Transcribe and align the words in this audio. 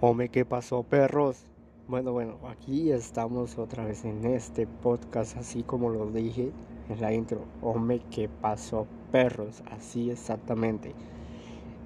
Hombre, 0.00 0.28
¿qué 0.28 0.44
pasó, 0.44 0.84
perros? 0.84 1.44
Bueno, 1.88 2.12
bueno, 2.12 2.38
aquí 2.48 2.92
estamos 2.92 3.58
otra 3.58 3.84
vez 3.84 4.04
en 4.04 4.24
este 4.24 4.68
podcast, 4.68 5.36
así 5.36 5.64
como 5.64 5.90
lo 5.90 6.06
dije 6.10 6.52
en 6.88 7.00
la 7.00 7.12
intro. 7.12 7.40
Hombre, 7.62 8.00
¿qué 8.10 8.28
pasó, 8.28 8.86
perros? 9.10 9.64
Así 9.72 10.10
exactamente. 10.10 10.94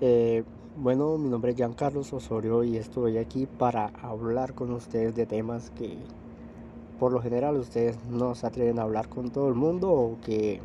Eh, 0.02 0.44
bueno, 0.76 1.16
mi 1.16 1.30
nombre 1.30 1.52
es 1.52 1.56
Giancarlos 1.56 2.12
Osorio 2.12 2.62
y 2.64 2.76
estoy 2.76 3.16
aquí 3.16 3.46
para 3.46 3.86
hablar 4.02 4.54
con 4.54 4.72
ustedes 4.72 5.14
de 5.14 5.24
temas 5.24 5.70
que 5.70 5.96
por 7.04 7.12
lo 7.12 7.20
general 7.20 7.58
ustedes 7.58 7.98
no 8.08 8.34
se 8.34 8.46
atreven 8.46 8.78
a 8.78 8.82
hablar 8.84 9.10
con 9.10 9.28
todo 9.28 9.50
el 9.50 9.54
mundo 9.54 9.92
o 9.92 10.16
que 10.24 10.58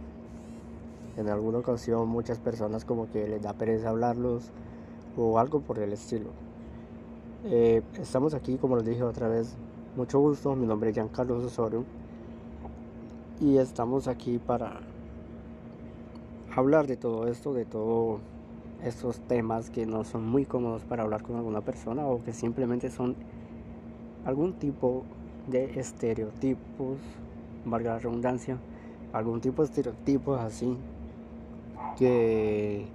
en 1.17 1.27
alguna 1.27 1.57
ocasión 1.57 2.07
muchas 2.07 2.39
personas 2.39 2.85
como 2.85 3.11
que 3.11 3.27
les 3.27 3.41
da 3.41 3.51
pereza 3.51 3.89
hablarlos 3.89 4.49
o 5.17 5.37
algo 5.37 5.59
por 5.59 5.79
el 5.79 5.91
estilo. 5.91 6.29
Eh, 7.43 7.81
estamos 7.99 8.33
aquí, 8.33 8.55
como 8.55 8.77
les 8.77 8.85
dije 8.85 9.03
otra 9.03 9.27
vez, 9.27 9.57
mucho 9.97 10.17
gusto, 10.21 10.55
mi 10.55 10.65
nombre 10.65 10.91
es 10.91 10.95
Giancarlo 10.95 11.35
Osorio 11.39 11.83
y 13.41 13.57
estamos 13.57 14.07
aquí 14.07 14.37
para 14.37 14.79
hablar 16.55 16.87
de 16.87 16.95
todo 16.95 17.27
esto, 17.27 17.53
de 17.53 17.65
todos 17.65 18.21
estos 18.81 19.19
temas 19.19 19.69
que 19.69 19.85
no 19.85 20.05
son 20.05 20.25
muy 20.25 20.45
cómodos 20.45 20.85
para 20.85 21.03
hablar 21.03 21.21
con 21.21 21.35
alguna 21.35 21.59
persona 21.59 22.07
o 22.07 22.23
que 22.23 22.31
simplemente 22.31 22.89
son 22.89 23.17
algún 24.23 24.53
tipo 24.53 25.03
de 25.47 25.79
estereotipos, 25.79 26.97
valga 27.65 27.93
la 27.93 27.99
redundancia, 27.99 28.57
algún 29.13 29.41
tipo 29.41 29.61
de 29.61 29.67
estereotipos 29.67 30.39
así 30.39 30.77
que 31.97 32.85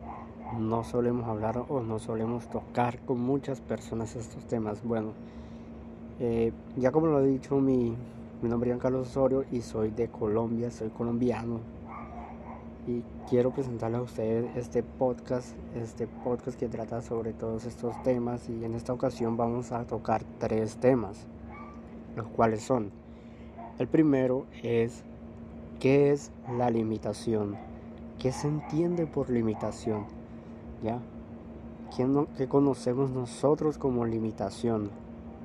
no 0.58 0.84
solemos 0.84 1.26
hablar 1.28 1.64
o 1.68 1.80
no 1.80 1.98
solemos 1.98 2.48
tocar 2.48 2.98
con 3.00 3.20
muchas 3.20 3.60
personas 3.60 4.14
estos 4.16 4.44
temas. 4.46 4.82
Bueno, 4.84 5.12
eh, 6.20 6.52
ya 6.76 6.92
como 6.92 7.06
lo 7.06 7.20
he 7.20 7.26
dicho, 7.26 7.56
mi, 7.56 7.94
mi 8.42 8.48
nombre 8.48 8.70
es 8.70 8.78
Carlos 8.78 9.08
Osorio 9.08 9.44
y 9.50 9.62
soy 9.62 9.90
de 9.90 10.08
Colombia, 10.08 10.70
soy 10.70 10.90
colombiano. 10.90 11.60
Y 12.86 13.02
quiero 13.28 13.50
presentarles 13.50 14.00
a 14.00 14.02
ustedes 14.02 14.56
este 14.56 14.82
podcast, 14.82 15.56
este 15.74 16.06
podcast 16.06 16.58
que 16.58 16.68
trata 16.68 17.00
sobre 17.00 17.32
todos 17.32 17.64
estos 17.64 18.00
temas 18.02 18.48
y 18.48 18.64
en 18.64 18.74
esta 18.74 18.92
ocasión 18.92 19.36
vamos 19.36 19.72
a 19.72 19.84
tocar 19.84 20.22
tres 20.38 20.76
temas, 20.76 21.26
los 22.16 22.26
cuales 22.28 22.62
son, 22.62 22.90
el 23.78 23.88
primero 23.88 24.46
es, 24.62 25.02
¿qué 25.80 26.12
es 26.12 26.30
la 26.56 26.70
limitación? 26.70 27.56
¿Qué 28.18 28.32
se 28.32 28.48
entiende 28.48 29.06
por 29.06 29.30
limitación? 29.30 30.06
¿ya? 30.82 31.00
¿Qué, 32.36 32.48
conocemos 32.48 33.10
nosotros 33.10 33.78
como 33.78 34.04
limitación? 34.04 34.90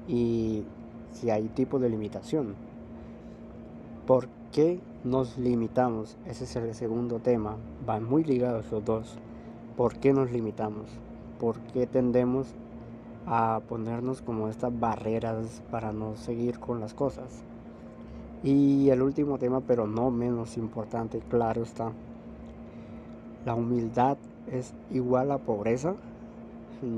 Y 0.07 0.63
si 1.11 1.29
hay 1.29 1.47
tipo 1.49 1.79
de 1.79 1.89
limitación. 1.89 2.55
¿Por 4.05 4.27
qué 4.51 4.79
nos 5.03 5.37
limitamos? 5.37 6.17
Ese 6.25 6.43
es 6.43 6.55
el 6.55 6.73
segundo 6.73 7.19
tema. 7.19 7.57
Van 7.85 8.03
muy 8.03 8.23
ligados 8.23 8.71
los 8.71 8.83
dos. 8.83 9.17
¿Por 9.77 9.97
qué 9.97 10.13
nos 10.13 10.31
limitamos? 10.31 10.89
¿Por 11.39 11.59
qué 11.59 11.87
tendemos 11.87 12.53
a 13.29 13.61
ponernos 13.69 14.21
como 14.23 14.49
estas 14.49 14.77
barreras 14.77 15.61
para 15.69 15.93
no 15.93 16.15
seguir 16.15 16.59
con 16.59 16.79
las 16.81 16.93
cosas? 16.93 17.43
Y 18.43 18.89
el 18.89 19.01
último 19.01 19.37
tema, 19.37 19.61
pero 19.61 19.85
no 19.85 20.11
menos 20.11 20.57
importante, 20.57 21.19
claro 21.29 21.61
está, 21.61 21.91
la 23.45 23.55
humildad 23.55 24.17
es 24.51 24.73
igual 24.91 25.31
a 25.31 25.37
pobreza? 25.37 25.95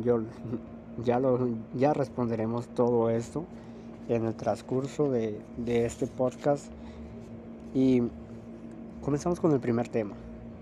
Yo 0.03 0.22
ya, 1.03 1.20
lo, 1.20 1.50
ya 1.75 1.94
responderemos 1.94 2.68
todo 2.70 3.09
esto 3.09 3.46
en 4.08 4.25
el 4.25 4.36
transcurso 4.36 5.12
de, 5.12 5.40
de 5.58 5.86
este 5.86 6.08
podcast. 6.08 6.72
Y 7.74 8.03
comenzamos 9.02 9.40
con 9.40 9.52
el 9.52 9.59
primer 9.59 9.88
tema. 9.88 10.16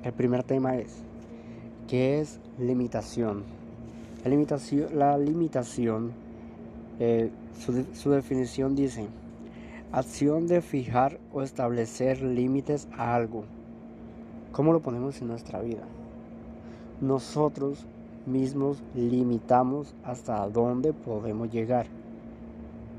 El 0.04 0.14
primer 0.14 0.44
tema 0.44 0.78
es, 0.78 1.04
¿qué 1.88 2.20
es 2.20 2.40
limitación? 2.58 3.59
La 4.24 4.30
limitación, 4.30 4.98
la 4.98 5.18
limitación 5.18 6.12
eh, 7.00 7.32
su, 7.60 7.86
su 7.94 8.12
definición 8.12 8.76
dice, 8.76 9.08
acción 9.92 10.48
de 10.48 10.62
fijar 10.62 11.20
o 11.34 11.42
establecer 11.42 12.22
límites 12.22 12.88
a 12.98 13.16
algo. 13.16 13.46
¿Cómo 14.52 14.74
lo 14.74 14.82
ponemos 14.82 15.22
en 15.22 15.28
nuestra 15.28 15.62
vida? 15.62 15.84
nosotros 17.02 17.86
mismos 18.26 18.82
limitamos 18.94 19.96
hasta 20.04 20.48
dónde 20.50 20.94
podemos 20.94 21.50
llegar. 21.50 21.88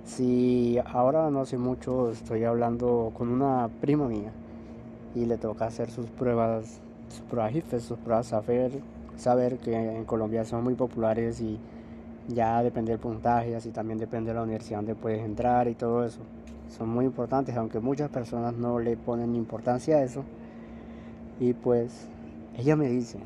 Si 0.04 0.78
ahora 0.86 1.30
no 1.30 1.40
hace 1.40 1.58
mucho 1.58 2.10
estoy 2.10 2.44
hablando 2.44 3.12
con 3.16 3.28
una 3.28 3.68
prima 3.80 4.08
mía 4.08 4.32
y 5.14 5.26
le 5.26 5.36
toca 5.36 5.66
hacer 5.66 5.90
sus 5.90 6.06
pruebas, 6.06 6.80
sus 7.08 7.20
pruebas 7.22 7.82
sus 7.82 7.98
pruebas 7.98 8.26
saber, 8.28 8.72
saber 9.16 9.58
que 9.58 9.74
en 9.74 10.04
Colombia 10.04 10.44
son 10.44 10.64
muy 10.64 10.74
populares 10.74 11.40
y 11.40 11.58
ya 12.28 12.62
depende 12.62 12.92
del 12.92 13.00
puntaje, 13.00 13.56
así 13.56 13.70
también 13.70 13.98
depende 13.98 14.30
de 14.30 14.34
la 14.34 14.42
universidad 14.42 14.78
donde 14.78 14.94
puedes 14.94 15.20
entrar 15.22 15.68
y 15.68 15.74
todo 15.74 16.04
eso. 16.04 16.20
Son 16.68 16.88
muy 16.88 17.04
importantes, 17.04 17.56
aunque 17.56 17.80
muchas 17.80 18.10
personas 18.10 18.54
no 18.54 18.78
le 18.78 18.96
ponen 18.96 19.34
importancia 19.34 19.96
a 19.96 20.02
eso. 20.02 20.24
Y 21.40 21.52
pues 21.54 22.06
ella 22.56 22.76
me 22.76 22.88
dice, 22.88 23.18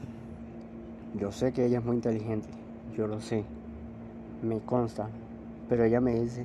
yo 1.18 1.32
sé 1.32 1.52
que 1.52 1.66
ella 1.66 1.78
es 1.78 1.84
muy 1.84 1.96
inteligente, 1.96 2.48
yo 2.96 3.06
lo 3.06 3.20
sé, 3.20 3.44
me 4.42 4.60
consta, 4.60 5.08
pero 5.68 5.84
ella 5.84 6.00
me 6.00 6.14
dice, 6.14 6.44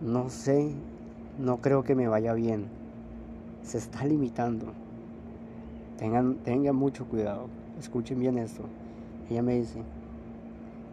no 0.00 0.28
sé, 0.28 0.72
no 1.38 1.58
creo 1.58 1.82
que 1.82 1.94
me 1.94 2.08
vaya 2.08 2.34
bien, 2.34 2.66
se 3.62 3.78
está 3.78 4.04
limitando. 4.04 4.66
Tengan, 5.98 6.36
tengan 6.36 6.76
mucho 6.76 7.06
cuidado, 7.06 7.48
escuchen 7.78 8.20
bien 8.20 8.38
esto. 8.38 8.64
Ella 9.30 9.42
me 9.42 9.56
dice, 9.56 9.82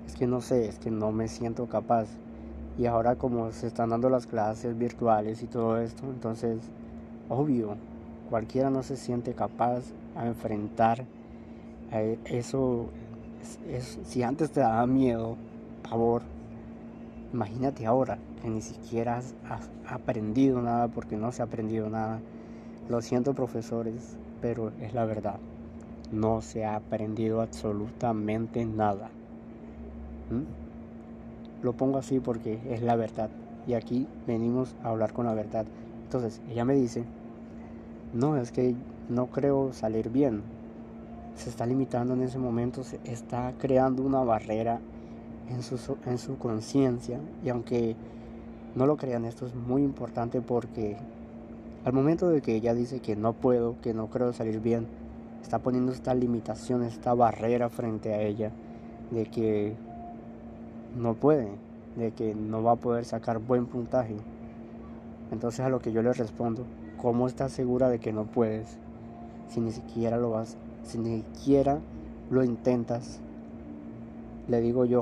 es 0.07 0.15
que 0.15 0.27
no 0.27 0.41
sé, 0.41 0.67
es 0.67 0.79
que 0.79 0.91
no 0.91 1.11
me 1.11 1.27
siento 1.27 1.67
capaz. 1.67 2.07
Y 2.77 2.85
ahora 2.85 3.15
como 3.15 3.51
se 3.51 3.67
están 3.67 3.89
dando 3.89 4.09
las 4.09 4.25
clases 4.25 4.77
virtuales 4.77 5.43
y 5.43 5.47
todo 5.47 5.77
esto, 5.77 6.05
entonces, 6.05 6.59
obvio, 7.29 7.75
cualquiera 8.29 8.69
no 8.69 8.81
se 8.81 8.97
siente 8.97 9.33
capaz 9.33 9.83
a 10.15 10.25
enfrentar 10.25 11.05
eso, 12.25 12.89
es, 13.69 13.99
si 14.03 14.23
antes 14.23 14.51
te 14.51 14.61
daba 14.61 14.87
miedo, 14.87 15.37
pavor, 15.87 16.23
imagínate 17.31 17.85
ahora 17.85 18.17
que 18.41 18.49
ni 18.49 18.61
siquiera 18.61 19.17
has, 19.17 19.35
aprendido 19.87 20.61
nada 20.61 20.87
porque 20.87 21.17
no 21.17 21.31
se 21.31 21.41
ha 21.41 21.45
aprendido 21.45 21.89
nada. 21.89 22.19
Lo 22.89 23.01
siento 23.01 23.33
profesores, 23.33 24.17
pero 24.41 24.71
es 24.81 24.93
la 24.93 25.05
verdad. 25.05 25.39
No 26.11 26.41
se 26.41 26.65
ha 26.65 26.75
aprendido 26.75 27.41
absolutamente 27.41 28.65
nada. 28.65 29.09
Lo 31.61 31.73
pongo 31.73 31.97
así 31.97 32.19
porque 32.19 32.59
es 32.69 32.81
la 32.81 32.95
verdad. 32.95 33.29
Y 33.67 33.73
aquí 33.73 34.07
venimos 34.27 34.75
a 34.83 34.89
hablar 34.89 35.13
con 35.13 35.25
la 35.25 35.33
verdad. 35.33 35.65
Entonces, 36.03 36.41
ella 36.49 36.65
me 36.65 36.75
dice, 36.75 37.03
no, 38.13 38.37
es 38.37 38.51
que 38.51 38.75
no 39.09 39.27
creo 39.27 39.73
salir 39.73 40.09
bien 40.09 40.43
se 41.35 41.49
está 41.49 41.65
limitando 41.65 42.13
en 42.13 42.21
ese 42.21 42.37
momento, 42.37 42.83
se 42.83 42.99
está 43.05 43.53
creando 43.57 44.03
una 44.03 44.23
barrera 44.23 44.79
en 45.49 45.63
su, 45.63 45.97
en 46.05 46.17
su 46.17 46.37
conciencia 46.37 47.19
y 47.43 47.49
aunque 47.49 47.95
no 48.75 48.85
lo 48.85 48.97
crean, 48.97 49.25
esto 49.25 49.45
es 49.45 49.55
muy 49.55 49.83
importante 49.83 50.41
porque 50.41 50.97
al 51.85 51.93
momento 51.93 52.29
de 52.29 52.41
que 52.41 52.55
ella 52.55 52.73
dice 52.73 52.99
que 52.99 53.15
no 53.15 53.33
puedo, 53.33 53.75
que 53.81 53.93
no 53.93 54.07
creo 54.07 54.33
salir 54.33 54.59
bien, 54.59 54.87
está 55.43 55.59
poniendo 55.59 55.91
esta 55.91 56.15
limitación, 56.15 56.81
esta 56.81 57.13
barrera 57.13 57.69
frente 57.69 58.15
a 58.15 58.21
ella 58.21 58.51
de 59.11 59.27
que 59.27 59.75
no 60.97 61.13
puede, 61.13 61.49
de 61.95 62.11
que 62.11 62.33
no 62.33 62.63
va 62.63 62.71
a 62.71 62.77
poder 62.77 63.05
sacar 63.05 63.37
buen 63.37 63.67
puntaje. 63.67 64.15
Entonces 65.31 65.59
a 65.59 65.69
lo 65.69 65.79
que 65.79 65.91
yo 65.91 66.01
le 66.01 66.13
respondo, 66.13 66.65
¿cómo 66.99 67.27
estás 67.27 67.51
segura 67.51 67.89
de 67.89 67.99
que 67.99 68.11
no 68.11 68.25
puedes 68.25 68.77
si 69.49 69.61
ni 69.61 69.71
siquiera 69.71 70.17
lo 70.17 70.31
vas 70.31 70.57
si 70.83 70.97
ni 70.97 71.21
siquiera 71.21 71.79
lo 72.29 72.43
intentas, 72.43 73.19
le 74.47 74.61
digo 74.61 74.85
yo, 74.85 75.01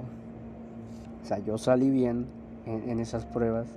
o 1.24 1.26
sea, 1.26 1.40
yo 1.40 1.58
salí 1.58 1.90
bien 1.90 2.26
en, 2.66 3.00
esas 3.00 3.26
pruebas, 3.26 3.68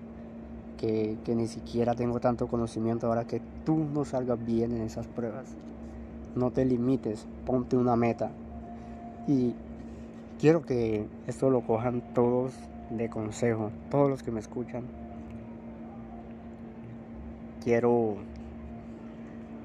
que, 0.78 1.16
que, 1.24 1.34
ni 1.34 1.46
siquiera 1.46 1.94
tengo 1.94 2.20
tanto 2.20 2.46
conocimiento 2.46 3.06
ahora 3.06 3.24
que 3.24 3.40
tú 3.64 3.76
no 3.76 4.04
salgas 4.04 4.44
bien 4.44 4.72
en 4.72 4.82
esas 4.82 5.06
pruebas. 5.06 5.46
No 6.34 6.50
te 6.50 6.64
limites, 6.64 7.26
ponte 7.46 7.76
una 7.76 7.96
meta. 7.96 8.30
Y 9.26 9.54
quiero 10.38 10.62
que 10.62 11.06
esto 11.26 11.50
lo 11.50 11.62
cojan 11.62 12.02
todos 12.14 12.52
de 12.90 13.08
consejo, 13.08 13.70
todos 13.90 14.10
los 14.10 14.22
que 14.22 14.30
me 14.30 14.40
escuchan. 14.40 14.84
Quiero 17.62 18.16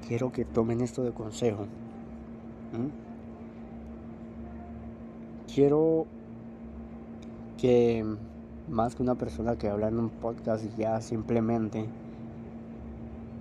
quiero 0.08 0.32
que 0.32 0.44
tomen 0.44 0.80
esto 0.80 1.04
de 1.04 1.12
consejo. 1.12 1.66
Quiero 5.52 6.06
que 7.58 8.04
más 8.68 8.94
que 8.94 9.02
una 9.02 9.16
persona 9.16 9.56
que 9.56 9.68
habla 9.68 9.88
en 9.88 9.98
un 9.98 10.08
podcast 10.08 10.64
ya 10.76 11.00
simplemente 11.00 11.86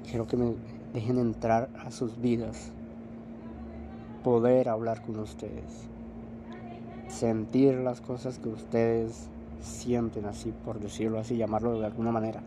quiero 0.09 0.27
que 0.27 0.37
me 0.37 0.55
dejen 0.93 1.19
entrar 1.19 1.69
a 1.85 1.91
sus 1.91 2.19
vidas, 2.19 2.71
poder 4.24 4.69
hablar 4.69 5.01
con 5.01 5.19
ustedes, 5.19 5.88
sentir 7.07 7.75
las 7.75 8.01
cosas 8.01 8.39
que 8.39 8.50
ustedes 8.50 9.30
sienten 9.62 10.25
así, 10.25 10.54
por 10.66 10.80
decirlo 10.80 11.19
así, 11.19 11.38
llamarlo 11.38 11.80
de 11.80 11.86
alguna 11.86 12.12
manera. 12.12 12.42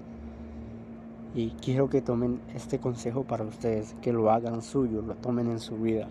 Y 1.35 1.51
quiero 1.51 1.89
que 1.89 2.03
tomen 2.03 2.41
este 2.55 2.79
consejo 2.79 3.25
para 3.25 3.45
ustedes, 3.45 3.95
que 4.03 4.13
lo 4.13 4.31
hagan 4.31 4.63
suyo, 4.63 5.03
lo 5.03 5.15
tomen 5.15 5.51
en 5.51 5.61
su 5.61 5.77
vida. 5.77 6.07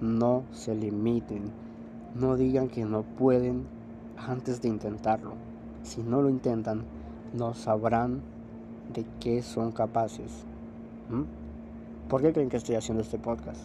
No 0.00 0.44
se 0.52 0.74
limiten, 0.74 1.50
no 2.14 2.36
digan 2.36 2.68
que 2.68 2.84
no 2.84 3.02
pueden 3.02 3.66
antes 4.16 4.62
de 4.62 4.68
intentarlo. 4.68 5.32
Si 5.82 6.02
no 6.02 6.22
lo 6.22 6.30
intentan, 6.30 6.84
no 7.32 7.54
sabrán 7.54 8.22
de 8.92 9.04
qué 9.20 9.42
son 9.42 9.72
capaces. 9.72 10.44
¿Mm? 11.10 11.22
¿Por 12.08 12.22
qué 12.22 12.32
creen 12.32 12.48
que 12.48 12.58
estoy 12.58 12.76
haciendo 12.76 13.02
este 13.02 13.18
podcast? 13.18 13.60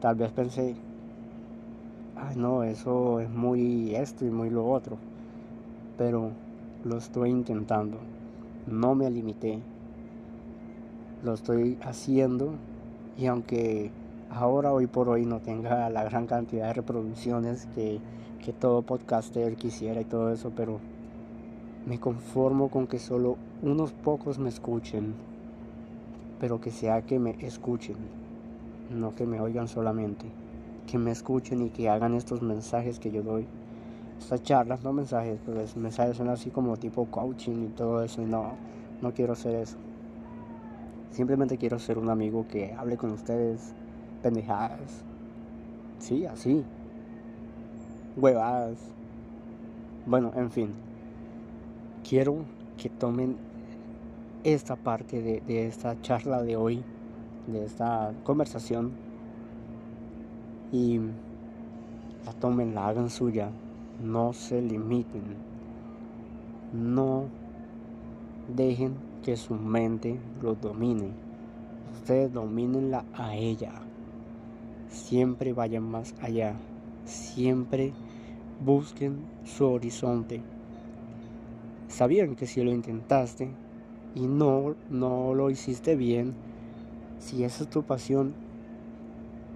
Tal 0.00 0.16
vez 0.16 0.32
pensé, 0.32 0.74
ay 2.16 2.36
no, 2.36 2.62
eso 2.62 3.20
es 3.20 3.30
muy 3.30 3.94
esto 3.94 4.24
y 4.24 4.30
muy 4.30 4.50
lo 4.50 4.68
otro. 4.68 4.96
Pero 5.98 6.30
lo 6.84 6.96
estoy 6.96 7.30
intentando. 7.30 7.98
No 8.66 8.94
me 8.94 9.10
limité. 9.10 9.60
Lo 11.22 11.34
estoy 11.34 11.78
haciendo 11.82 12.54
y 13.18 13.26
aunque 13.26 13.90
ahora 14.30 14.72
hoy 14.72 14.86
por 14.86 15.08
hoy 15.08 15.26
no 15.26 15.40
tenga 15.40 15.90
la 15.90 16.04
gran 16.04 16.26
cantidad 16.26 16.68
de 16.68 16.74
reproducciones 16.74 17.66
que 17.74 18.00
que 18.40 18.52
todo 18.52 18.82
podcaster 18.82 19.54
quisiera 19.54 20.00
y 20.00 20.04
todo 20.04 20.32
eso, 20.32 20.50
pero 20.56 20.80
me 21.86 22.00
conformo 22.00 22.68
con 22.68 22.86
que 22.86 22.98
solo 22.98 23.36
unos 23.62 23.92
pocos 23.92 24.38
me 24.38 24.48
escuchen, 24.48 25.14
pero 26.40 26.60
que 26.60 26.70
sea 26.70 27.02
que 27.02 27.18
me 27.18 27.36
escuchen, 27.40 27.96
no 28.90 29.14
que 29.14 29.26
me 29.26 29.40
oigan 29.40 29.68
solamente, 29.68 30.26
que 30.86 30.98
me 30.98 31.10
escuchen 31.10 31.62
y 31.62 31.70
que 31.70 31.88
hagan 31.88 32.14
estos 32.14 32.42
mensajes 32.42 32.98
que 32.98 33.10
yo 33.10 33.22
doy. 33.22 33.46
Estas 34.18 34.42
charlas, 34.42 34.82
no 34.82 34.92
mensajes, 34.92 35.40
pero 35.46 35.62
mensajes 35.76 36.16
son 36.16 36.28
así 36.28 36.50
como 36.50 36.76
tipo 36.76 37.06
coaching 37.06 37.64
y 37.64 37.68
todo 37.68 38.02
eso, 38.02 38.20
y 38.20 38.26
no, 38.26 38.52
no 39.00 39.12
quiero 39.14 39.32
hacer 39.32 39.54
eso. 39.54 39.76
Simplemente 41.10 41.56
quiero 41.56 41.78
ser 41.78 41.98
un 41.98 42.10
amigo 42.10 42.46
que 42.48 42.72
hable 42.74 42.96
con 42.96 43.10
ustedes 43.10 43.72
pendejadas. 44.22 45.04
Sí, 45.98 46.26
así, 46.26 46.64
huevadas. 48.16 48.78
Bueno, 50.06 50.32
en 50.36 50.50
fin. 50.50 50.70
Quiero 52.08 52.44
que 52.76 52.88
tomen 52.88 53.36
esta 54.44 54.76
parte 54.76 55.20
de, 55.22 55.40
de 55.42 55.66
esta 55.66 56.00
charla 56.00 56.42
de 56.42 56.56
hoy, 56.56 56.82
de 57.46 57.64
esta 57.64 58.12
conversación, 58.24 58.92
y 60.72 60.98
la 62.24 62.32
tomen, 62.40 62.74
la 62.74 62.88
hagan 62.88 63.10
suya. 63.10 63.50
No 64.02 64.32
se 64.32 64.62
limiten. 64.62 65.22
No 66.72 67.24
dejen 68.54 68.94
que 69.22 69.36
su 69.36 69.54
mente 69.54 70.18
los 70.40 70.60
domine. 70.60 71.10
Ustedes 71.92 72.32
domínenla 72.32 73.04
a 73.14 73.34
ella. 73.34 73.72
Siempre 74.88 75.52
vayan 75.52 75.82
más 75.82 76.14
allá 76.22 76.54
siempre 77.10 77.92
busquen 78.64 79.18
su 79.44 79.66
horizonte. 79.66 80.40
Sabían 81.88 82.36
que 82.36 82.46
si 82.46 82.62
lo 82.62 82.72
intentaste 82.72 83.50
y 84.14 84.26
no, 84.26 84.74
no 84.88 85.34
lo 85.34 85.50
hiciste 85.50 85.96
bien, 85.96 86.34
si 87.20 87.44
esa 87.44 87.62
es 87.62 87.70
tu 87.70 87.84
pasión, 87.84 88.34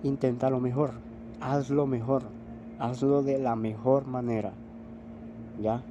intenta 0.05 0.51
lo 0.51 0.61
mejor, 0.61 0.93
hazlo 1.41 1.87
mejor, 1.87 2.23
hazlo 2.79 3.25
de 3.25 3.39
la 3.39 3.57
mejor 3.57 4.07
manera, 4.07 4.53
¿ya? 5.61 5.83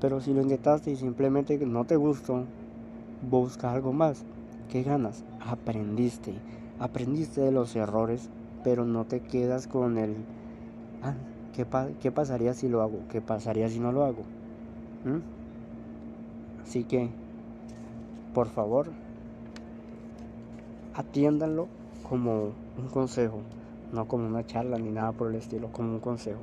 Pero 0.00 0.22
si 0.22 0.32
lo 0.32 0.40
intentaste 0.40 0.90
y 0.90 0.96
simplemente 0.96 1.58
no 1.66 1.84
te 1.84 1.96
gustó, 1.96 2.44
busca 3.28 3.72
algo 3.72 3.92
más. 3.92 4.24
¿Qué 4.70 4.82
ganas? 4.82 5.24
Aprendiste, 5.40 6.32
aprendiste 6.78 7.42
de 7.42 7.52
los 7.52 7.76
errores, 7.76 8.30
pero 8.64 8.86
no 8.86 9.04
te 9.04 9.20
quedas 9.20 9.66
con 9.66 9.98
el 9.98 10.16
Ah, 11.02 11.14
¿qué, 11.54 12.10
pasaría 12.10 12.54
si 12.54 12.68
lo 12.68 12.82
hago? 12.82 13.00
¿Qué 13.10 13.20
pasaría 13.20 13.68
si 13.68 13.78
no 13.78 13.92
lo 13.92 14.04
hago? 14.04 14.22
¿Mm? 15.04 15.20
Así 16.62 16.84
que, 16.84 17.10
por 18.34 18.48
favor, 18.48 18.88
atiéndanlo 20.96 21.68
como 22.08 22.52
un 22.78 22.88
consejo, 22.92 23.38
no 23.92 24.08
como 24.08 24.26
una 24.26 24.46
charla 24.46 24.78
ni 24.78 24.90
nada 24.90 25.12
por 25.12 25.30
el 25.30 25.36
estilo, 25.36 25.70
como 25.72 25.94
un 25.94 26.00
consejo. 26.00 26.40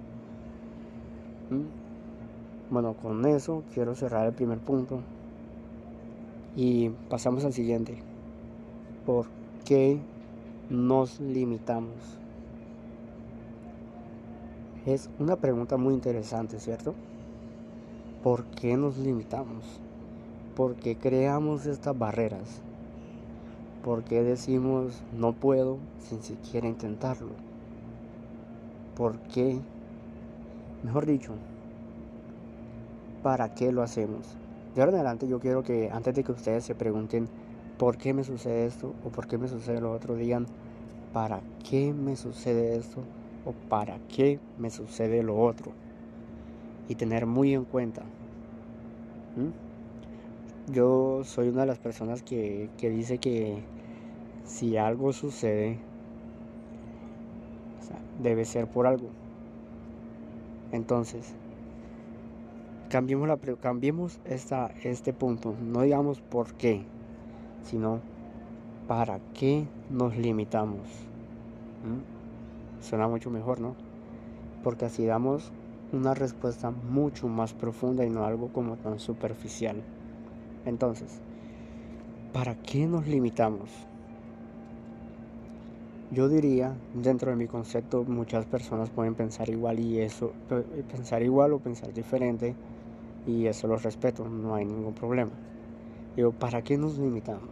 ¿Mm? 1.50 2.72
Bueno, 2.74 2.94
con 2.94 3.26
eso 3.26 3.64
quiero 3.74 3.96
cerrar 3.96 4.28
el 4.28 4.34
primer 4.34 4.60
punto 4.60 5.00
y 6.56 6.90
pasamos 7.10 7.46
al 7.46 7.54
siguiente. 7.54 7.98
¿Por 9.06 9.28
qué 9.66 10.00
nos 10.70 11.20
limitamos? 11.20 11.94
Es 14.86 15.10
una 15.20 15.38
pregunta 15.38 15.78
muy 15.78 15.94
interesante, 15.94 16.60
¿cierto? 16.60 16.94
¿Por 18.22 18.46
qué 18.46 18.76
nos 18.78 18.98
limitamos? 18.98 19.64
¿Por 20.56 20.76
qué 20.76 20.98
creamos 20.98 21.66
estas 21.66 21.98
barreras? 21.98 22.62
¿Por 23.84 24.04
qué 24.04 24.24
decimos 24.24 25.02
no 25.18 25.34
puedo 25.34 25.78
sin 26.00 26.22
siquiera 26.22 26.68
intentarlo? 26.68 27.32
¿Por 28.96 29.20
qué? 29.20 29.60
Mejor 30.84 31.06
dicho, 31.06 31.34
¿para 33.22 33.54
qué 33.54 33.72
lo 33.72 33.82
hacemos? 33.82 34.36
De 34.76 34.82
ahora 34.82 34.92
en 34.92 34.96
adelante 35.00 35.28
yo 35.28 35.40
quiero 35.40 35.64
que 35.64 35.90
antes 35.92 36.16
de 36.16 36.24
que 36.24 36.32
ustedes 36.32 36.64
se 36.64 36.76
pregunten 36.76 37.28
por 37.78 37.98
qué 37.98 38.14
me 38.14 38.24
sucede 38.24 38.66
esto 38.66 38.94
o 39.06 39.10
por 39.10 39.28
qué 39.28 39.38
me 39.38 39.48
sucede 39.48 39.82
lo 39.82 39.92
otro, 39.92 40.16
digan, 40.16 40.46
¿para 41.12 41.42
qué 41.70 41.94
me 41.94 42.16
sucede 42.16 42.78
esto? 42.78 43.04
o 43.46 43.54
para 43.70 43.98
qué 44.16 44.40
me 44.58 44.70
sucede 44.70 45.24
lo 45.24 45.40
otro. 45.40 45.72
Y 46.88 46.96
tener 46.96 47.26
muy 47.26 47.54
en 47.54 47.66
cuenta. 47.66 48.04
Yo 50.72 51.24
soy 51.24 51.50
una 51.50 51.62
de 51.62 51.68
las 51.68 51.80
personas 51.80 52.24
que, 52.24 52.70
dice 52.80 53.18
que 53.18 53.64
si 54.46 54.78
algo 54.78 55.14
sucede, 55.14 55.80
debe 58.22 58.46
ser 58.46 58.68
por 58.68 58.88
algo. 58.88 59.10
Entonces, 60.72 61.34
cambiemos, 62.90 63.28
la, 63.28 63.38
cambiemos 63.38 64.20
esta, 64.26 64.72
este 64.84 65.14
punto. 65.14 65.56
No 65.62 65.82
digamos 65.82 66.22
por 66.22 66.54
qué, 66.54 66.84
sino 67.64 68.00
para 68.88 69.20
qué 69.34 69.66
nos 69.90 70.16
limitamos. 70.18 70.82
Suena 72.82 73.08
mucho 73.08 73.30
mejor, 73.30 73.60
¿no? 73.60 73.76
Porque 74.64 74.86
así 74.86 75.06
damos 75.06 75.52
una 75.92 76.14
respuesta 76.14 76.72
mucho 76.72 77.28
más 77.28 77.54
profunda 77.54 78.06
y 78.06 78.10
no 78.10 78.26
algo 78.26 78.50
como 78.50 78.78
tan 78.78 79.00
superficial. 79.00 79.82
Entonces, 80.66 81.20
¿para 82.34 82.56
qué 82.56 82.88
nos 82.88 83.06
limitamos? 83.08 83.70
Yo 86.14 86.30
diría, 86.30 86.76
dentro 86.94 87.32
de 87.32 87.38
mi 87.38 87.48
concepto, 87.48 88.04
muchas 88.04 88.46
personas 88.46 88.92
pueden 88.92 89.16
pensar 89.16 89.50
igual 89.50 89.80
y 89.80 90.00
eso, 90.00 90.32
pensar 90.92 91.24
igual 91.24 91.54
o 91.54 91.60
pensar 91.60 91.92
diferente, 91.92 92.54
y 93.26 93.48
eso 93.48 93.68
lo 93.68 93.78
respeto, 93.78 94.30
no 94.30 94.54
hay 94.54 94.64
ningún 94.64 94.94
problema. 94.94 95.32
Digo, 96.16 96.32
¿para 96.32 96.62
qué 96.62 96.78
nos 96.78 97.00
limitamos? 97.00 97.50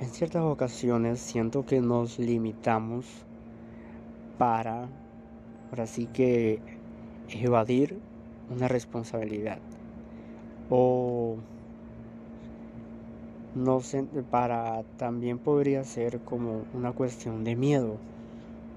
En 0.00 0.08
ciertas 0.08 0.44
ocasiones 0.44 1.20
siento 1.20 1.66
que 1.66 1.82
nos 1.82 2.18
limitamos 2.18 3.06
para, 4.38 4.88
ahora 5.70 5.86
sí 5.86 6.06
que, 6.06 6.58
evadir 7.28 7.98
una 8.48 8.68
responsabilidad. 8.68 9.58
O 10.70 11.01
no 13.54 13.80
para 14.30 14.82
también 14.96 15.38
podría 15.38 15.84
ser 15.84 16.20
como 16.20 16.62
una 16.74 16.92
cuestión 16.92 17.44
de 17.44 17.56
miedo. 17.56 17.96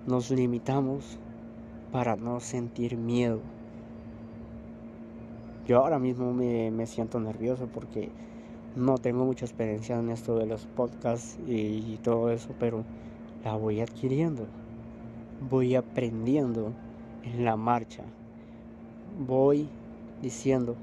Nos 0.06 0.30
limitamos 0.32 1.18
para 1.92 2.16
no 2.16 2.40
sentir 2.40 2.98
miedo. 2.98 3.40
Yo 5.68 5.80
ahora 5.80 5.98
mismo 5.98 6.34
me, 6.34 6.70
me 6.72 6.86
siento 6.86 7.20
nervioso 7.20 7.68
porque 7.74 8.10
no 8.76 8.98
tengo 8.98 9.26
mucha 9.26 9.46
experiencia 9.46 9.98
en 9.98 10.10
esto 10.10 10.38
de 10.38 10.46
los 10.46 10.66
podcasts 10.66 11.40
y 11.48 11.98
todo 12.04 12.30
eso, 12.32 12.54
pero 12.60 12.84
la 13.44 13.56
voy 13.56 13.80
adquiriendo. 13.80 14.46
Voy 15.50 15.76
aprendiendo 15.76 16.72
en 17.24 17.46
la 17.46 17.56
marcha. 17.56 18.04
Voy 19.28 19.70
diciendo, 20.22 20.76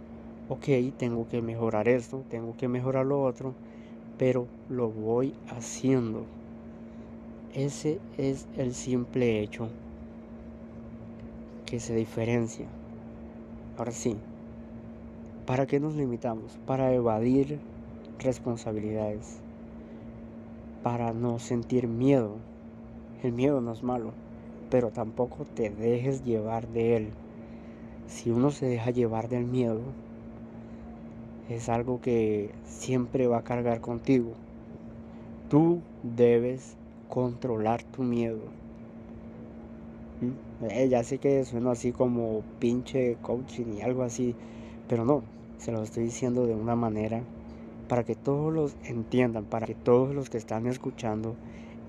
ok, 0.48 0.66
tengo 0.96 1.28
que 1.28 1.42
mejorar 1.42 1.88
esto, 1.88 2.24
tengo 2.28 2.56
que 2.56 2.68
mejorar 2.68 3.06
lo 3.06 3.22
otro, 3.22 3.54
pero 4.22 4.46
lo 4.68 4.88
voy 4.88 5.34
haciendo. 5.48 6.26
Ese 7.54 7.98
es 8.18 8.46
el 8.56 8.72
simple 8.72 9.40
hecho 9.40 9.68
que 11.66 11.80
se 11.80 11.96
diferencia. 11.96 12.68
Ahora 13.76 13.90
sí, 13.90 14.16
¿para 15.44 15.66
qué 15.66 15.80
nos 15.80 15.96
limitamos? 15.96 16.56
Para 16.66 16.94
evadir 16.94 17.58
responsabilidades, 18.20 19.40
para 20.84 21.12
no 21.12 21.40
sentir 21.40 21.88
miedo. 21.88 22.36
El 23.24 23.32
miedo 23.32 23.60
no 23.60 23.72
es 23.72 23.82
malo, 23.82 24.12
pero 24.70 24.92
tampoco 24.92 25.46
te 25.46 25.68
dejes 25.68 26.22
llevar 26.22 26.68
de 26.68 26.96
él. 26.96 27.08
Si 28.06 28.30
uno 28.30 28.52
se 28.52 28.66
deja 28.66 28.92
llevar 28.92 29.28
del 29.28 29.46
miedo, 29.46 29.80
es 31.48 31.68
algo 31.68 32.00
que 32.00 32.50
siempre 32.64 33.26
va 33.26 33.38
a 33.38 33.44
cargar 33.44 33.80
contigo. 33.80 34.32
Tú 35.48 35.80
debes 36.02 36.76
controlar 37.08 37.82
tu 37.82 38.02
miedo. 38.02 38.40
¿Mm? 40.20 40.64
Eh, 40.70 40.88
ya 40.88 41.02
sé 41.04 41.18
que 41.18 41.44
suena 41.44 41.72
así 41.72 41.92
como 41.92 42.42
pinche 42.58 43.16
coaching 43.22 43.78
y 43.78 43.82
algo 43.82 44.02
así, 44.02 44.34
pero 44.88 45.04
no, 45.04 45.22
se 45.58 45.72
lo 45.72 45.82
estoy 45.82 46.04
diciendo 46.04 46.46
de 46.46 46.54
una 46.54 46.76
manera 46.76 47.22
para 47.88 48.04
que 48.04 48.14
todos 48.14 48.52
los 48.52 48.74
entiendan, 48.84 49.44
para 49.44 49.66
que 49.66 49.74
todos 49.74 50.14
los 50.14 50.30
que 50.30 50.38
están 50.38 50.66
escuchando 50.66 51.34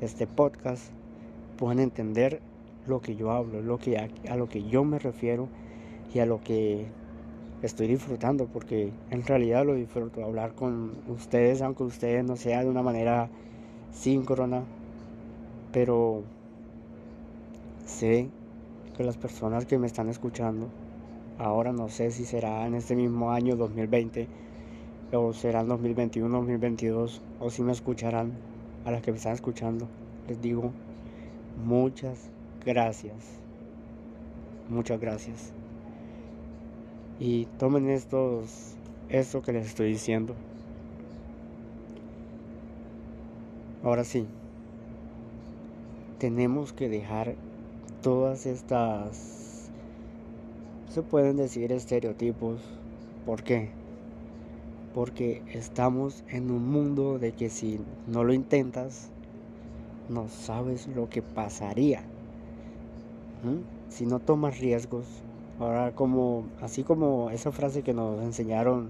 este 0.01 0.27
podcast 0.27 0.91
puedan 1.57 1.79
entender 1.79 2.41
lo 2.87 3.01
que 3.01 3.15
yo 3.15 3.31
hablo, 3.31 3.61
lo 3.61 3.77
que 3.77 3.97
a 3.97 4.35
lo 4.35 4.49
que 4.49 4.63
yo 4.63 4.83
me 4.83 4.99
refiero 4.99 5.47
y 6.13 6.19
a 6.19 6.25
lo 6.25 6.41
que 6.41 6.85
estoy 7.63 7.87
disfrutando 7.87 8.45
porque 8.47 8.91
en 9.09 9.25
realidad 9.25 9.65
lo 9.65 9.73
disfruto 9.73 10.23
hablar 10.23 10.53
con 10.53 10.91
ustedes 11.07 11.61
aunque 11.61 11.83
ustedes 11.83 12.23
no 12.25 12.35
sea 12.35 12.63
de 12.63 12.69
una 12.69 12.81
manera 12.81 13.29
síncrona 13.91 14.63
pero 15.71 16.23
sé 17.85 18.29
que 18.97 19.03
las 19.03 19.17
personas 19.17 19.65
que 19.65 19.77
me 19.77 19.87
están 19.87 20.09
escuchando 20.09 20.67
ahora 21.39 21.71
no 21.71 21.87
sé 21.87 22.11
si 22.11 22.25
será 22.25 22.67
en 22.67 22.75
este 22.75 22.95
mismo 22.95 23.31
año 23.31 23.55
2020 23.55 24.27
o 25.13 25.31
será 25.31 25.61
en 25.61 25.69
2021 25.69 26.37
2022 26.37 27.21
o 27.39 27.49
si 27.49 27.63
me 27.63 27.71
escucharán 27.71 28.33
a 28.83 28.91
las 28.91 29.01
que 29.01 29.11
me 29.11 29.17
están 29.17 29.33
escuchando 29.33 29.87
les 30.27 30.41
digo 30.41 30.71
muchas 31.65 32.29
gracias. 32.65 33.13
Muchas 34.69 34.99
gracias 34.99 35.53
y 37.19 37.45
tomen 37.57 37.89
estos, 37.89 38.75
esto 39.09 39.41
que 39.41 39.53
les 39.53 39.67
estoy 39.67 39.89
diciendo. 39.89 40.35
Ahora 43.83 44.03
sí, 44.03 44.25
tenemos 46.19 46.71
que 46.71 46.87
dejar 46.87 47.35
todas 48.01 48.45
estas, 48.45 49.69
se 50.87 51.01
pueden 51.01 51.35
decir 51.37 51.71
estereotipos. 51.71 52.61
¿Por 53.25 53.43
qué? 53.43 53.71
Porque 54.93 55.41
estamos 55.51 56.23
en 56.29 56.51
un 56.51 56.69
mundo 56.69 57.19
de 57.19 57.33
que 57.33 57.49
si 57.49 57.79
no 58.07 58.23
lo 58.23 58.33
intentas, 58.33 59.09
no 60.09 60.29
sabes 60.29 60.87
lo 60.87 61.09
que 61.09 61.21
pasaría. 61.21 62.03
Si 63.89 64.05
no 64.05 64.19
tomas 64.19 64.59
riesgos, 64.59 65.05
Ahora 65.59 65.91
como, 65.93 66.45
así 66.61 66.83
como 66.83 67.29
esa 67.29 67.51
frase 67.51 67.83
que 67.83 67.93
nos 67.93 68.21
enseñaron 68.23 68.89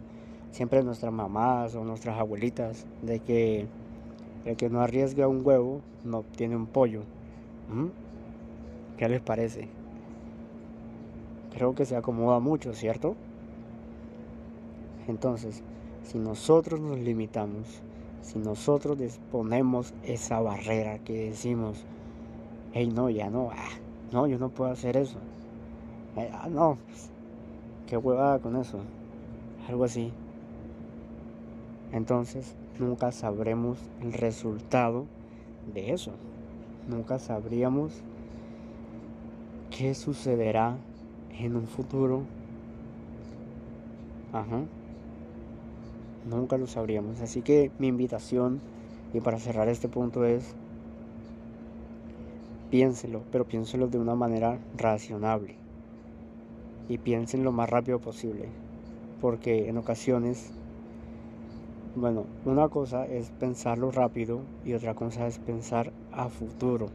siempre 0.52 0.84
nuestras 0.84 1.12
mamás 1.12 1.76
o 1.76 1.84
nuestras 1.84 2.20
abuelitas, 2.20 2.86
de 3.02 3.20
que 3.20 3.68
el 4.46 4.56
que 4.56 4.70
no 4.70 4.82
arriesga 4.82 5.28
un 5.28 5.46
huevo 5.46 5.82
no 6.04 6.20
obtiene 6.20 6.56
un 6.56 6.68
pollo. 6.68 7.02
¿Mm? 7.70 7.88
¿Qué 8.98 9.10
les 9.10 9.22
parece? 9.22 9.68
Creo 11.54 11.76
que 11.76 11.86
se 11.86 11.96
acomoda 11.96 12.40
mucho, 12.40 12.74
¿cierto? 12.74 13.16
Entonces, 15.08 15.64
si 16.04 16.18
nosotros 16.18 16.80
nos 16.80 17.00
limitamos, 17.00 17.82
si 18.22 18.40
nosotros 18.40 18.98
disponemos 18.98 19.94
esa 20.04 20.40
barrera 20.40 21.00
que 21.00 21.30
decimos, 21.30 21.84
hey, 22.74 22.90
no, 22.94 23.10
ya 23.10 23.30
no, 23.30 23.50
ah, 23.52 23.70
no, 24.12 24.28
yo 24.28 24.40
no 24.40 24.50
puedo 24.50 24.72
hacer 24.72 24.98
eso, 24.98 25.18
ah, 26.18 26.48
no, 26.50 26.78
qué 27.88 27.98
huevada 27.98 28.40
con 28.40 28.56
eso. 28.56 28.80
Algo 29.68 29.86
así. 29.86 30.12
Entonces, 31.92 32.56
nunca 32.80 33.12
sabremos 33.12 33.78
el 34.02 34.14
resultado 34.14 35.06
de 35.74 35.94
eso. 35.94 36.12
Nunca 36.88 37.20
sabríamos 37.20 37.94
qué 39.70 39.94
sucederá 39.94 40.78
en 41.40 41.56
un 41.56 41.68
futuro. 41.68 42.24
Ajá. 44.34 44.64
Nunca 46.30 46.58
lo 46.58 46.68
sabríamos. 46.68 47.22
Así 47.22 47.42
que 47.42 47.72
mi 47.80 47.88
invitación, 47.88 48.60
y 49.14 49.20
para 49.20 49.40
cerrar 49.40 49.70
este 49.70 49.88
punto 49.88 50.26
es, 50.26 50.56
piénselo, 52.72 53.22
pero 53.32 53.46
piénselo 53.46 53.88
de 53.88 54.00
una 54.00 54.16
manera 54.16 54.58
racionable 54.78 55.63
y 56.90 56.98
piensen 56.98 57.44
lo 57.44 57.52
más 57.52 57.70
rápido 57.70 58.00
posible. 58.00 58.48
Porque 59.22 59.70
en 59.70 59.78
ocasiones, 59.78 60.52
bueno, 61.96 62.26
una 62.46 62.70
cosa 62.70 63.06
es 63.06 63.32
pensarlo 63.32 63.92
rápido 63.92 64.42
y 64.66 64.74
otra 64.74 64.94
cosa 64.94 65.28
es 65.28 65.40
pensar 65.40 65.92
a 66.12 66.30
futuro. 66.30 66.90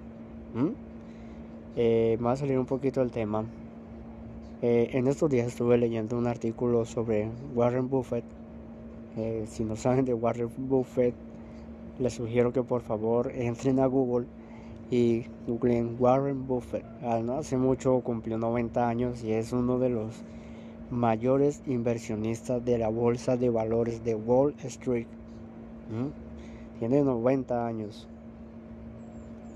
Eh, 1.77 2.17
me 2.19 2.27
va 2.27 2.33
a 2.33 2.37
salir 2.37 2.59
un 2.59 2.67
poquito 2.67 3.01
del 3.01 3.11
tema. 3.11 3.45
Eh, 4.61 4.91
en 4.93 5.07
estos 5.07 5.31
días 5.31 5.47
estuve 5.47 5.79
leyendo 5.79 6.19
un 6.19 6.27
artículo 6.27 6.85
sobre 6.85 7.31
Warren 7.55 7.89
Buffett. 7.89 8.25
Eh, 9.17 9.45
si 9.49 9.65
no 9.65 9.77
saben 9.77 10.05
de 10.05 10.15
Warren 10.15 10.51
Buffett, 10.57 11.15
les 11.99 12.13
sugiero 12.13 12.53
que 12.53 12.63
por 12.63 12.83
favor 12.83 13.31
entren 13.35 13.81
a 13.81 13.87
Google 13.87 14.27
y 14.91 15.27
Glenn 15.47 15.97
Warren 15.99 16.47
Buffett. 16.47 16.85
Ah, 17.03 17.21
hace 17.39 17.57
mucho 17.57 18.01
cumplió 18.01 18.39
90 18.39 18.89
años 18.89 19.23
y 19.23 19.33
es 19.33 19.53
uno 19.53 19.79
de 19.79 19.91
los 19.91 20.15
mayores 20.91 21.63
inversionistas 21.67 22.65
de 22.65 22.79
la 22.79 22.89
bolsa 22.89 23.37
de 23.37 23.51
valores 23.51 24.03
de 24.05 24.15
Wall 24.15 24.55
Street. 24.65 25.07
Tiene 26.79 27.03
90 27.03 27.67
años. 27.67 28.09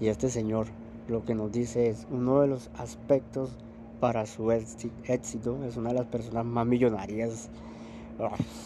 Y 0.00 0.08
este 0.08 0.28
señor 0.28 0.66
lo 1.08 1.24
que 1.24 1.34
nos 1.34 1.52
dice 1.52 1.88
es 1.88 2.06
uno 2.10 2.40
de 2.40 2.48
los 2.48 2.70
aspectos 2.76 3.56
para 4.00 4.26
su 4.26 4.50
éxito. 4.50 5.64
Es 5.64 5.76
una 5.76 5.90
de 5.90 5.96
las 5.96 6.06
personas 6.06 6.44
más 6.44 6.66
millonarias. 6.66 7.48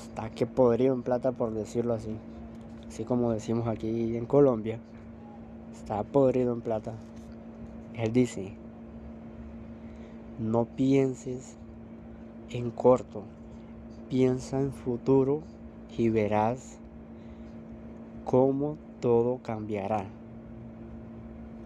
está 0.02 0.30
que 0.30 0.46
podrido 0.46 0.94
en 0.94 1.02
plata 1.02 1.30
por 1.30 1.52
decirlo 1.52 1.94
así. 1.94 2.16
Así 2.88 3.04
como 3.04 3.32
decimos 3.32 3.68
aquí 3.68 4.16
en 4.16 4.26
Colombia 4.26 4.80
está 5.86 6.02
podrido 6.02 6.52
en 6.52 6.62
plata. 6.62 6.94
Él 7.94 8.12
dice, 8.12 8.54
no 10.40 10.64
pienses 10.64 11.56
en 12.50 12.72
corto, 12.72 13.22
piensa 14.10 14.60
en 14.60 14.72
futuro 14.72 15.42
y 15.96 16.08
verás 16.08 16.78
cómo 18.24 18.78
todo 18.98 19.38
cambiará. 19.44 20.06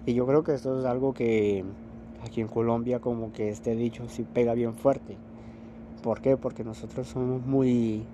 Y 0.04 0.12
yo 0.12 0.26
creo 0.26 0.44
que 0.44 0.52
esto 0.52 0.78
es 0.78 0.84
algo 0.84 1.14
que 1.14 1.64
aquí 2.22 2.42
en 2.42 2.48
Colombia 2.48 3.00
como 3.00 3.32
que 3.32 3.48
este 3.48 3.74
dicho 3.74 4.06
sí 4.10 4.26
pega 4.34 4.52
bien 4.52 4.74
fuerte. 4.74 5.16
¿Por 6.02 6.20
qué? 6.20 6.36
Porque 6.36 6.62
nosotros 6.62 7.08
somos 7.08 7.46
muy 7.46 8.04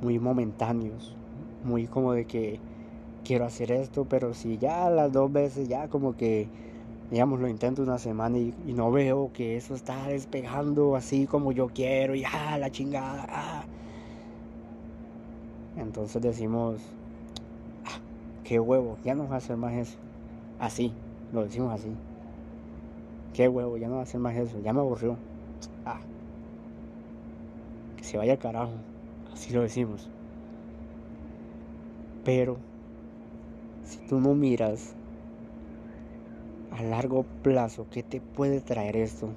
muy 0.00 0.20
momentáneos, 0.20 1.16
muy 1.64 1.88
como 1.88 2.12
de 2.12 2.24
que 2.24 2.60
quiero 3.24 3.46
hacer 3.46 3.72
esto, 3.72 4.04
pero 4.04 4.34
si 4.34 4.58
ya 4.58 4.88
las 4.90 5.12
dos 5.12 5.32
veces 5.32 5.68
ya 5.68 5.88
como 5.88 6.16
que, 6.16 6.48
digamos, 7.10 7.40
lo 7.40 7.48
intento 7.48 7.82
una 7.82 7.98
semana 7.98 8.38
y, 8.38 8.54
no 8.66 8.92
veo 8.92 9.32
que 9.32 9.56
eso 9.56 9.74
está 9.74 10.06
despegando 10.06 10.94
así 10.94 11.26
como 11.26 11.50
yo 11.50 11.68
quiero, 11.68 12.14
ya 12.14 12.58
la 12.58 12.70
chingada. 12.70 13.26
Ah. 13.28 13.64
Entonces 15.76 16.22
decimos, 16.22 16.80
ah, 17.86 17.98
qué 18.44 18.60
huevo, 18.60 18.98
ya 19.02 19.14
no 19.14 19.26
va 19.28 19.36
a 19.36 19.38
hacer 19.38 19.56
más 19.56 19.72
eso. 19.74 19.98
Así, 20.60 20.92
lo 21.32 21.44
decimos 21.44 21.72
así. 21.72 21.90
Qué 23.32 23.48
huevo, 23.48 23.76
ya 23.76 23.88
no 23.88 23.94
va 23.94 24.00
a 24.00 24.04
hacer 24.04 24.20
más 24.20 24.36
eso, 24.36 24.60
ya 24.60 24.72
me 24.72 24.80
aburrió. 24.80 25.16
Ah, 25.84 26.00
que 27.96 28.04
se 28.04 28.16
vaya 28.16 28.36
carajo, 28.36 28.72
así 29.32 29.52
lo 29.52 29.62
decimos. 29.62 30.08
Pero 32.24 32.56
si 33.84 33.98
tú 34.08 34.20
no 34.20 34.34
miras 34.34 34.94
a 36.70 36.82
largo 36.82 37.24
plazo 37.42 37.86
qué 37.90 38.02
te 38.02 38.20
puede 38.20 38.60
traer 38.60 38.96
esto, 38.96 39.28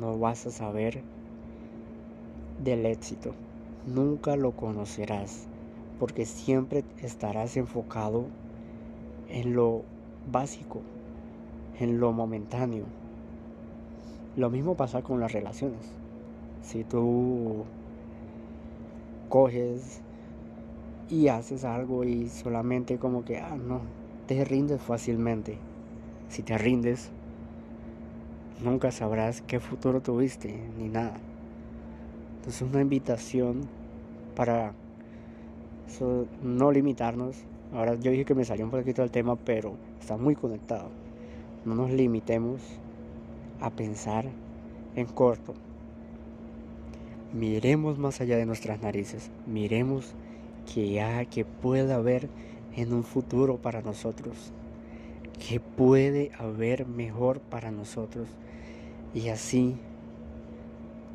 no 0.00 0.18
vas 0.18 0.46
a 0.46 0.50
saber 0.50 1.02
del 2.62 2.86
éxito. 2.86 3.34
Nunca 3.86 4.36
lo 4.36 4.52
conocerás 4.52 5.46
porque 5.98 6.24
siempre 6.24 6.84
estarás 7.02 7.56
enfocado 7.56 8.26
en 9.28 9.54
lo 9.54 9.82
básico, 10.30 10.80
en 11.78 11.98
lo 11.98 12.12
momentáneo. 12.12 12.84
Lo 14.36 14.50
mismo 14.50 14.76
pasa 14.76 15.02
con 15.02 15.20
las 15.20 15.32
relaciones. 15.32 15.92
Si 16.62 16.84
tú 16.84 17.64
coges 19.28 20.00
y 21.10 21.28
haces 21.28 21.64
algo 21.64 22.04
y 22.04 22.28
solamente 22.28 22.98
como 22.98 23.24
que, 23.24 23.38
ah, 23.38 23.56
no, 23.56 23.80
te 24.26 24.44
rindes 24.44 24.80
fácilmente. 24.80 25.58
Si 26.28 26.42
te 26.42 26.58
rindes, 26.58 27.10
nunca 28.62 28.90
sabrás 28.90 29.42
qué 29.42 29.60
futuro 29.60 30.00
tuviste 30.00 30.58
ni 30.78 30.88
nada. 30.88 31.16
Entonces 32.38 32.62
una 32.62 32.80
invitación 32.80 33.62
para 34.36 34.72
no 36.42 36.70
limitarnos. 36.70 37.36
Ahora 37.74 37.94
yo 37.94 38.10
dije 38.10 38.24
que 38.24 38.34
me 38.34 38.44
salió 38.44 38.64
un 38.64 38.70
poquito 38.70 39.02
del 39.02 39.10
tema, 39.10 39.36
pero 39.36 39.74
está 40.00 40.16
muy 40.16 40.34
conectado. 40.34 40.90
No 41.64 41.74
nos 41.74 41.90
limitemos 41.90 42.60
a 43.60 43.70
pensar 43.70 44.26
en 44.94 45.06
corto. 45.06 45.54
Miremos 47.32 47.98
más 47.98 48.20
allá 48.20 48.36
de 48.36 48.46
nuestras 48.46 48.80
narices. 48.80 49.30
Miremos 49.46 50.14
que, 50.72 51.26
que 51.30 51.44
pueda 51.44 51.96
haber 51.96 52.28
en 52.76 52.92
un 52.92 53.04
futuro 53.04 53.56
para 53.56 53.82
nosotros. 53.82 54.52
Que 55.46 55.60
puede 55.60 56.30
haber 56.38 56.86
mejor 56.86 57.40
para 57.40 57.70
nosotros. 57.70 58.28
Y 59.14 59.28
así 59.28 59.76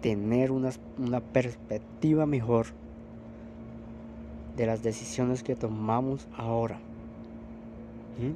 tener 0.02 0.52
una, 0.52 0.72
una 0.98 1.20
perspectiva 1.22 2.26
mejor 2.26 2.68
de 4.58 4.66
las 4.66 4.84
decisiones 4.84 5.44
que 5.44 5.56
tomamos 5.56 6.28
ahora. 6.36 6.80
¿Mm? 8.20 8.34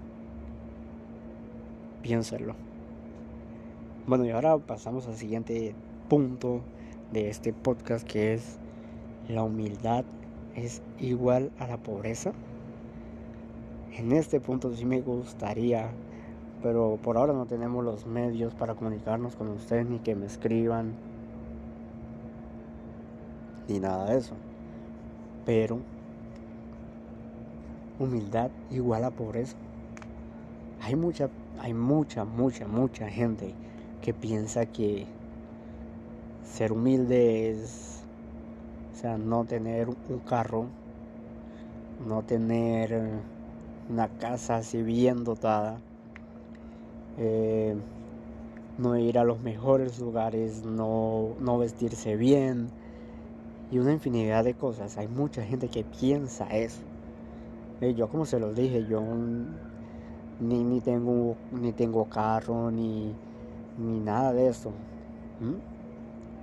Piénsalo. 2.03 2.55
Bueno, 4.05 4.25
y 4.25 4.29
ahora 4.29 4.57
pasamos 4.57 5.07
al 5.07 5.15
siguiente 5.15 5.75
punto 6.07 6.61
de 7.11 7.29
este 7.29 7.51
podcast 7.53 8.07
que 8.07 8.33
es 8.33 8.57
la 9.27 9.43
humildad 9.43 10.05
es 10.57 10.81
igual 10.99 11.51
a 11.59 11.67
la 11.67 11.77
pobreza. 11.77 12.33
En 13.95 14.11
este 14.11 14.39
punto 14.41 14.75
sí 14.75 14.85
me 14.85 15.01
gustaría, 15.01 15.91
pero 16.61 16.99
por 17.01 17.17
ahora 17.17 17.33
no 17.33 17.45
tenemos 17.45 17.85
los 17.85 18.05
medios 18.05 18.53
para 18.53 18.75
comunicarnos 18.75 19.35
con 19.35 19.47
ustedes 19.49 19.87
ni 19.87 19.99
que 19.99 20.15
me 20.15 20.25
escriban 20.25 20.93
ni 23.67 23.79
nada 23.79 24.09
de 24.11 24.17
eso. 24.17 24.33
Pero 25.45 25.79
humildad 27.99 28.49
igual 28.71 29.03
a 29.05 29.11
pobreza. 29.11 29.55
Hay 30.81 30.95
mucha, 30.95 31.29
hay 31.59 31.73
mucha, 31.73 32.25
mucha, 32.25 32.67
mucha 32.67 33.09
gente 33.09 33.53
que 34.01 34.13
piensa 34.13 34.65
que 34.65 35.05
ser 36.43 36.71
humilde 36.71 37.51
es, 37.51 37.96
o 38.97 38.99
sea, 38.99 39.15
no 39.15 39.45
tener 39.45 39.89
un 39.89 40.19
carro, 40.27 40.65
no 42.07 42.23
tener 42.23 42.99
una 43.91 44.07
casa 44.07 44.55
así 44.55 44.81
bien 44.81 45.23
dotada, 45.23 45.77
eh, 47.19 47.75
no 48.79 48.97
ir 48.97 49.19
a 49.19 49.23
los 49.23 49.39
mejores 49.39 49.99
lugares, 49.99 50.65
no, 50.65 51.35
no 51.39 51.59
vestirse 51.59 52.15
bien 52.15 52.69
y 53.69 53.77
una 53.77 53.93
infinidad 53.93 54.43
de 54.43 54.55
cosas. 54.55 54.97
Hay 54.97 55.07
mucha 55.07 55.43
gente 55.43 55.67
que 55.67 55.83
piensa 55.83 56.47
eso. 56.47 56.81
Eh, 57.81 57.93
yo 57.93 58.09
como 58.09 58.25
se 58.25 58.39
los 58.39 58.55
dije, 58.55 58.87
yo 58.89 59.03
ni, 60.39 60.63
ni, 60.63 60.81
tengo, 60.81 61.35
ni 61.51 61.71
tengo 61.71 62.05
carro, 62.05 62.71
ni, 62.71 63.13
ni 63.77 63.99
nada 63.99 64.33
de 64.33 64.47
eso. 64.47 64.71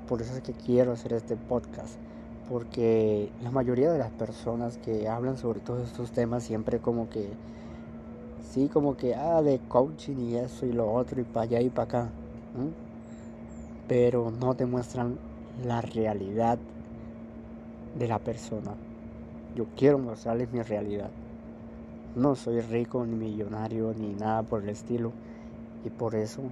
Por 0.06 0.22
eso 0.22 0.36
es 0.36 0.40
que 0.40 0.52
quiero 0.52 0.92
hacer 0.92 1.14
este 1.14 1.34
podcast. 1.34 2.03
Porque 2.48 3.30
la 3.42 3.50
mayoría 3.50 3.90
de 3.90 3.98
las 3.98 4.10
personas 4.10 4.76
que 4.78 5.08
hablan 5.08 5.38
sobre 5.38 5.60
todos 5.60 5.88
estos 5.88 6.12
temas 6.12 6.44
siempre 6.44 6.78
como 6.78 7.08
que, 7.08 7.30
sí, 8.52 8.68
como 8.68 8.96
que, 8.96 9.14
ah, 9.14 9.40
de 9.40 9.60
coaching 9.68 10.16
y 10.18 10.36
eso 10.36 10.66
y 10.66 10.72
lo 10.72 10.92
otro 10.92 11.20
y 11.20 11.24
para 11.24 11.44
allá 11.44 11.60
y 11.60 11.70
para 11.70 11.84
acá. 11.84 12.10
Pero 13.88 14.30
no 14.30 14.54
te 14.54 14.66
muestran 14.66 15.18
la 15.64 15.80
realidad 15.80 16.58
de 17.98 18.08
la 18.08 18.18
persona. 18.18 18.74
Yo 19.54 19.66
quiero 19.76 19.98
mostrarles 19.98 20.52
mi 20.52 20.60
realidad. 20.62 21.10
No 22.14 22.34
soy 22.34 22.60
rico 22.60 23.04
ni 23.06 23.16
millonario 23.16 23.94
ni 23.94 24.14
nada 24.14 24.42
por 24.42 24.62
el 24.62 24.68
estilo 24.68 25.12
y 25.84 25.90
por 25.90 26.14
eso 26.14 26.42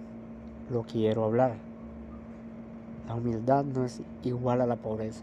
lo 0.70 0.83
quiero 0.83 1.24
hablar. 1.24 1.57
La 3.09 3.14
humildad 3.14 3.64
no 3.64 3.85
es 3.85 4.00
igual 4.24 4.61
a 4.61 4.66
la 4.66 4.76
pobreza. 4.76 5.22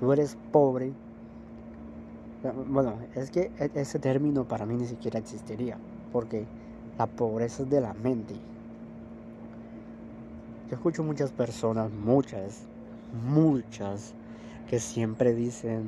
Tú 0.00 0.10
eres 0.12 0.36
pobre. 0.50 0.92
Bueno, 2.68 2.94
es 3.14 3.30
que 3.30 3.52
e-, 3.58 3.70
ese 3.74 3.98
término 3.98 4.44
para 4.44 4.64
mí 4.64 4.74
ni 4.74 4.86
siquiera 4.86 5.18
existiría, 5.18 5.76
porque 6.10 6.46
la 6.98 7.06
pobreza 7.06 7.62
es 7.62 7.70
de 7.70 7.82
la 7.82 7.92
mente. 7.92 8.34
Yo 10.70 10.76
escucho 10.76 11.04
muchas 11.04 11.32
personas, 11.32 11.90
muchas, 11.92 12.62
muchas, 13.28 14.14
que 14.70 14.78
siempre 14.78 15.34
dicen 15.34 15.84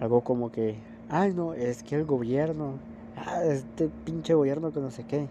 algo 0.00 0.22
como 0.22 0.50
que, 0.50 0.76
ay 1.10 1.34
no, 1.34 1.52
es 1.52 1.82
que 1.82 1.96
el 1.96 2.06
gobierno, 2.06 2.74
ah, 3.16 3.42
este 3.44 3.90
pinche 4.06 4.32
gobierno 4.32 4.72
que 4.72 4.80
no 4.80 4.90
sé 4.90 5.04
qué. 5.04 5.22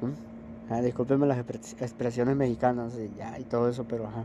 ¿Mm? 0.00 0.72
Ah, 0.72 0.80
discúlpenme 0.80 1.26
las 1.26 1.38
expresiones 1.38 2.34
mexicanas 2.34 2.94
y, 2.94 3.16
ya, 3.16 3.38
y 3.38 3.44
todo 3.44 3.68
eso, 3.68 3.84
pero 3.84 4.06
ajá. 4.08 4.24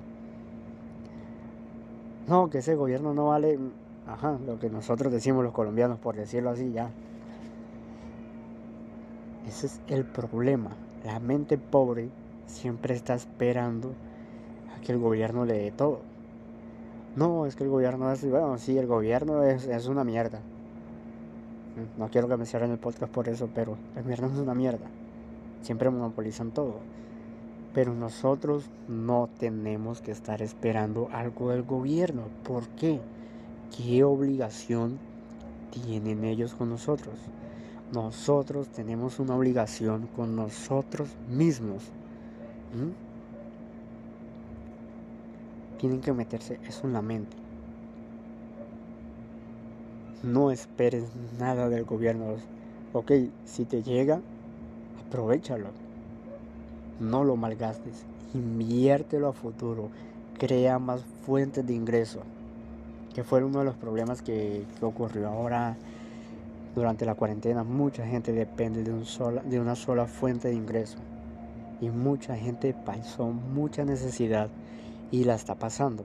No, 2.28 2.50
que 2.50 2.58
ese 2.58 2.76
gobierno 2.76 3.14
no 3.14 3.28
vale, 3.28 3.58
ajá, 4.06 4.38
lo 4.46 4.60
que 4.60 4.70
nosotros 4.70 5.12
decimos 5.14 5.44
los 5.44 5.54
colombianos, 5.54 5.98
por 5.98 6.16
decirlo 6.16 6.50
así, 6.50 6.72
ya. 6.72 6.92
Ese 9.48 9.68
es 9.68 9.82
el 9.88 10.04
problema. 10.04 10.72
La 11.06 11.20
mente 11.20 11.58
pobre 11.58 12.10
siempre 12.46 12.96
está 12.96 13.14
esperando 13.14 13.94
a 14.76 14.82
que 14.82 14.92
el 14.92 15.00
gobierno 15.00 15.46
le 15.46 15.54
dé 15.54 15.72
todo. 15.72 16.02
No, 17.16 17.46
es 17.46 17.56
que 17.56 17.64
el 17.64 17.70
gobierno 17.70 18.12
es, 18.12 18.30
bueno, 18.30 18.58
sí, 18.58 18.78
el 18.78 18.88
gobierno 18.88 19.44
es, 19.44 19.66
es 19.66 19.88
una 19.88 20.04
mierda. 20.04 20.40
No 21.98 22.10
quiero 22.10 22.28
que 22.28 22.38
me 22.38 22.46
cierren 22.46 22.72
el 22.72 22.78
podcast 22.78 23.12
por 23.12 23.30
eso, 23.30 23.50
pero 23.56 23.78
el 23.96 24.04
gobierno 24.04 24.28
es 24.28 24.38
una 24.38 24.54
mierda. 24.54 24.86
Siempre 25.62 25.90
monopolizan 25.90 26.52
todo. 26.52 26.80
Pero 27.78 27.94
nosotros 27.94 28.72
no 28.88 29.30
tenemos 29.38 30.02
que 30.02 30.10
estar 30.10 30.42
esperando 30.42 31.10
algo 31.12 31.52
del 31.52 31.62
gobierno. 31.62 32.24
¿Por 32.44 32.68
qué? 32.70 33.00
¿Qué 33.78 34.04
obligación 34.04 34.98
tienen 35.70 36.24
ellos 36.24 36.56
con 36.56 36.72
nosotros? 36.72 37.14
Nosotros 37.94 38.68
tenemos 38.70 39.20
una 39.20 39.36
obligación 39.36 40.08
con 40.16 40.36
nosotros 40.36 41.10
mismos. 41.30 41.84
¿Mm? 42.74 42.94
Tienen 45.78 46.02
que 46.02 46.14
meterse 46.14 46.60
eso 46.68 46.88
en 46.88 46.94
la 46.94 47.04
mente. 47.04 47.38
No 50.24 50.50
esperes 50.50 51.04
nada 51.38 51.70
del 51.70 51.84
gobierno. 51.84 52.38
Ok, 52.94 53.12
si 53.46 53.66
te 53.66 53.84
llega, 53.84 54.20
aprovechalo. 55.06 55.87
No 57.00 57.24
lo 57.24 57.36
malgastes. 57.36 58.06
Inviértelo 58.34 59.30
a 59.30 59.34
futuro. 59.34 59.90
Crea 60.38 60.80
más 60.80 61.02
fuentes 61.26 61.66
de 61.66 61.74
ingreso. 61.74 62.22
Que 63.14 63.24
fue 63.24 63.44
uno 63.44 63.60
de 63.60 63.66
los 63.66 63.76
problemas 63.76 64.22
que, 64.22 64.64
ocurrió 64.82 65.28
ahora 65.30 65.76
durante 66.76 67.06
la 67.06 67.16
cuarentena. 67.16 67.64
Mucha 67.64 68.06
gente 68.06 68.32
depende 68.34 68.84
de, 68.84 68.92
un 68.92 69.06
sola, 69.06 69.42
de 69.42 69.60
una 69.60 69.76
sola 69.76 70.06
fuente 70.06 70.48
de 70.48 70.56
ingreso. 70.56 70.98
Y 71.82 71.90
mucha 71.90 72.36
gente 72.36 72.74
pasó 72.74 73.28
mucha 73.28 73.86
necesidad 73.86 74.50
y 75.12 75.24
la 75.24 75.36
está 75.36 75.56
pasando. 75.56 76.04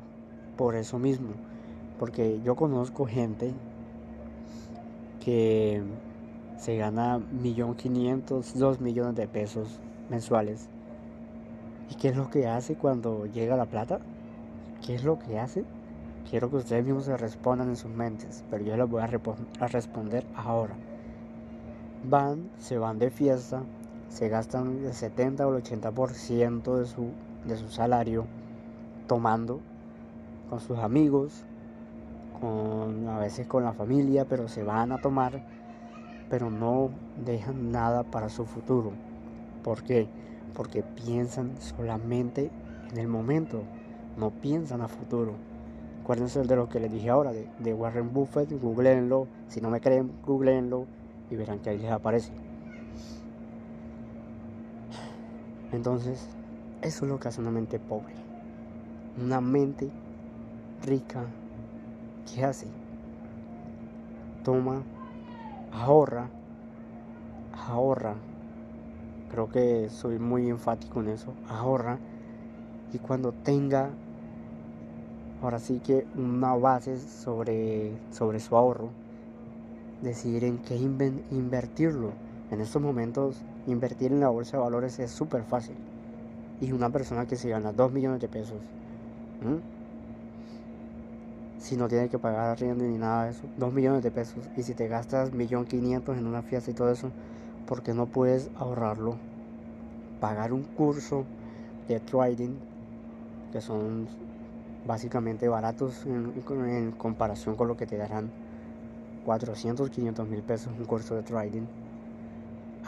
Por 0.57 0.75
eso 0.75 0.99
mismo. 0.99 1.31
Porque 1.99 2.41
yo 2.45 2.57
conozco 2.57 3.07
gente 3.07 3.53
que 5.25 5.83
se 6.59 6.77
gana 6.77 7.19
millón 7.19 7.75
quinientos, 7.75 8.59
dos 8.59 8.81
millones 8.81 9.17
de 9.17 9.27
pesos 9.27 9.81
mensuales. 10.11 10.69
¿Y 11.93 11.95
qué 11.95 12.09
es 12.09 12.17
lo 12.17 12.31
que 12.31 12.47
hace 12.47 12.75
cuando 12.75 13.27
llega 13.27 13.55
la 13.55 13.67
plata? 13.67 14.01
¿Qué 14.81 14.95
es 14.95 15.05
lo 15.05 15.19
que 15.19 15.39
hace? 15.39 15.63
quiero 16.31 16.49
que 16.49 16.57
ustedes 16.57 16.83
mismos 16.83 17.05
se 17.05 17.15
respondan 17.19 17.69
en 17.69 17.77
sus 17.77 17.91
mentes, 17.91 18.43
pero 18.51 18.65
yo 18.65 18.75
les 18.75 18.89
voy 18.89 19.03
a, 19.03 19.67
responder 19.67 20.25
ahora. 20.35 20.73
Van, 22.09 22.49
se 22.57 22.79
van 22.79 22.99
de 22.99 23.11
fiesta, 23.11 23.65
se 24.09 24.31
gastan 24.31 24.79
el 24.87 24.95
70 24.95 25.47
o 25.47 25.55
el 25.55 25.63
80% 25.63 26.79
de 26.79 26.87
su, 26.87 27.11
de 27.45 27.59
su 27.59 27.69
salario 27.69 28.25
tomando 29.07 29.61
con 30.49 30.61
sus 30.61 30.79
amigos, 30.79 31.45
con, 32.41 33.07
a 33.11 33.19
veces 33.19 33.47
con 33.47 33.65
la 33.65 33.75
familia, 33.75 34.25
pero 34.25 34.49
se 34.49 34.63
van 34.63 34.93
a 34.93 35.03
tomar, 35.03 35.45
pero 36.31 36.49
no 36.49 36.89
dejan 37.23 37.71
nada 37.71 38.05
para 38.05 38.31
su 38.31 38.47
futuro. 38.47 38.93
¿Por 39.63 39.83
qué? 39.83 40.09
Porque 40.55 40.83
piensan 40.83 41.53
solamente 41.59 42.51
en 42.93 42.99
el 42.99 43.09
momento, 43.09 43.63
no 44.17 44.31
piensan 44.31 44.83
a 44.83 44.89
futuro. 44.89 45.35
Acuérdense 46.03 46.43
de 46.43 46.57
lo 46.57 46.69
que 46.69 46.81
les 46.81 46.93
dije 46.93 47.11
ahora, 47.11 47.33
de, 47.33 47.75
Warren 47.75 48.13
Buffett, 48.13 48.51
googleenlo, 48.61 49.29
si 49.49 49.61
no 49.61 49.71
me 49.71 49.81
creen, 49.81 50.13
googleenlo 50.27 50.87
y 51.31 51.37
verán 51.37 51.61
que 51.61 51.71
ahí 51.71 51.79
les 51.79 51.93
aparece. 51.93 52.33
Entonces, 55.73 56.27
eso 56.83 57.05
es 57.05 57.11
lo 57.11 57.19
que 57.19 57.29
hace 57.29 57.41
una 57.41 57.51
mente 57.51 57.79
pobre. 57.79 58.15
Una 59.23 59.41
mente 59.41 59.89
rica, 60.85 61.25
¿qué 62.35 62.45
hace? 62.45 62.67
Toma, 64.45 64.83
ahorra, 65.73 66.29
ahorra. 67.69 68.17
Creo 69.33 69.49
que 69.49 69.89
soy 69.89 70.19
muy 70.19 70.51
enfático 70.51 71.01
en 71.01 71.09
eso. 71.09 71.33
Ahorra. 71.49 71.99
Y 72.93 72.99
cuando 72.99 73.33
tenga, 73.33 73.89
ahora 75.43 75.59
sí 75.59 75.81
que 75.83 76.07
una 76.15 76.55
base 76.55 76.99
sobre, 76.99 77.93
sobre 78.11 78.41
su 78.41 78.55
ahorro, 78.55 78.91
decidir 80.03 80.45
en 80.45 80.59
qué 80.59 80.77
invertirlo. 80.77 82.11
En 82.51 82.61
estos 82.61 82.83
momentos, 82.83 83.41
invertir 83.67 84.13
en 84.13 84.21
la 84.21 84.29
bolsa 84.29 84.59
de 84.59 84.65
valores 84.65 84.99
es 84.99 85.11
súper 85.11 85.45
fácil. 85.45 85.77
Y 86.61 86.73
una 86.73 86.91
persona 86.91 87.27
que 87.27 87.37
se 87.37 87.49
gana 87.49 87.73
2 87.73 87.91
millones 87.91 88.21
de 88.21 88.29
pesos, 88.29 88.59
si 91.59 91.77
no 91.77 91.89
tiene 91.89 92.11
que 92.11 92.19
pagar 92.19 92.51
arriendo 92.51 92.85
ni 92.85 92.99
nada 92.99 93.25
de 93.25 93.31
eso, 93.31 93.45
2 93.57 93.73
millones 93.73 94.03
de 94.03 94.11
pesos. 94.11 94.45
Y 94.57 94.63
si 94.63 94.75
te 94.75 94.89
gastas 94.89 95.33
1.500.000 95.33 96.19
en 96.19 96.27
una 96.27 96.43
fiesta 96.43 96.71
y 96.71 96.75
todo 96.75 96.91
eso, 96.91 97.11
¿por 97.67 97.83
qué 97.83 97.95
no 97.95 98.07
puedes 98.07 98.51
ahorrarlo? 98.57 99.17
Pagar 100.21 100.53
un 100.53 100.63
curso 100.63 101.25
de 101.89 102.01
trading, 102.01 102.57
que 103.53 103.61
son 103.61 104.09
básicamente 104.87 105.49
baratos 105.49 106.05
en, 106.07 106.33
en 106.69 106.93
comparación 106.93 107.57
con 107.57 107.69
lo 107.69 107.77
que 107.77 107.87
te 107.87 107.97
darán 107.97 108.31
400, 109.25 109.91
500 109.91 110.29
mil 110.29 110.43
pesos 110.43 110.73
un 110.79 110.85
curso 110.85 111.15
de 111.15 111.23
trading. 111.23 111.63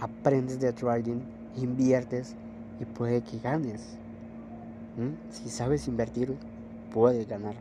Aprendes 0.00 0.60
de 0.60 0.72
trading, 0.72 1.20
inviertes 1.56 2.34
y 2.80 2.84
puede 2.84 3.22
que 3.22 3.38
ganes. 3.38 3.96
Si 5.30 5.48
sabes 5.48 5.88
invertir, 5.88 6.36
puedes 6.92 7.28
ganar. 7.28 7.54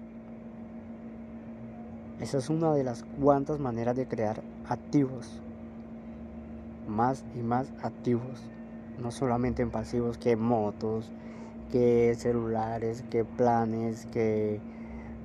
Esa 2.19 2.37
es 2.37 2.49
una 2.49 2.73
de 2.73 2.83
las 2.83 3.03
cuantas 3.19 3.59
maneras 3.59 3.95
de 3.95 4.07
crear 4.07 4.41
activos. 4.67 5.39
Más 6.87 7.23
y 7.35 7.39
más 7.39 7.71
activos. 7.81 8.41
No 8.99 9.11
solamente 9.11 9.61
en 9.61 9.71
pasivos, 9.71 10.17
que 10.17 10.35
motos, 10.35 11.11
que 11.71 12.15
celulares, 12.17 13.03
que 13.09 13.25
planes, 13.25 14.05
que 14.07 14.59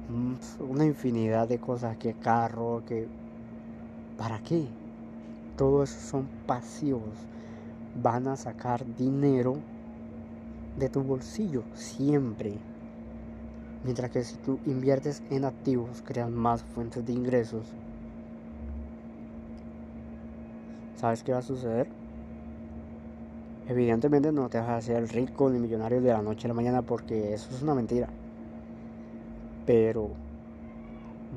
mm, 0.08 0.62
una 0.70 0.84
infinidad 0.84 1.48
de 1.48 1.58
cosas, 1.58 1.96
que 1.96 2.14
carro, 2.14 2.82
que... 2.86 3.06
¿Para 4.16 4.38
qué? 4.40 4.66
Todo 5.56 5.82
eso 5.82 6.00
son 6.00 6.28
pasivos. 6.46 7.14
Van 8.02 8.28
a 8.28 8.36
sacar 8.36 8.84
dinero 8.96 9.56
de 10.78 10.88
tu 10.88 11.02
bolsillo 11.02 11.62
siempre. 11.74 12.54
Mientras 13.84 14.10
que 14.10 14.24
si 14.24 14.36
tú 14.38 14.58
inviertes 14.66 15.22
en 15.30 15.44
activos, 15.44 16.02
creas 16.04 16.30
más 16.30 16.62
fuentes 16.62 17.04
de 17.04 17.12
ingresos. 17.12 17.66
¿Sabes 20.98 21.22
qué 21.22 21.32
va 21.32 21.38
a 21.38 21.42
suceder? 21.42 21.88
Evidentemente 23.68 24.32
no 24.32 24.48
te 24.48 24.58
vas 24.58 24.68
a 24.68 24.76
hacer 24.76 25.06
rico 25.08 25.48
ni 25.48 25.58
millonario 25.58 26.00
de 26.00 26.12
la 26.12 26.22
noche 26.22 26.46
a 26.46 26.48
la 26.48 26.54
mañana 26.54 26.82
porque 26.82 27.32
eso 27.32 27.48
es 27.54 27.62
una 27.62 27.74
mentira. 27.74 28.08
Pero 29.64 30.10